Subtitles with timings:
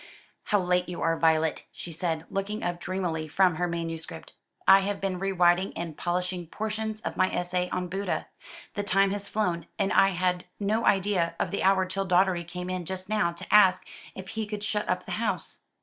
[0.45, 4.33] "How late you are, Violet," she said, looking up dreamily from her manuscript.
[4.67, 8.25] "I have been rewriting and polishing portions of my essay on Buddha.
[8.73, 12.67] The time has flown, and I had no idea of the hour till Doddery came
[12.67, 13.85] in just now to ask
[14.15, 15.59] if he could shut up the house.